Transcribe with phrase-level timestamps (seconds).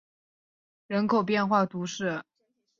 [0.87, 2.23] 布朗日人口变化图示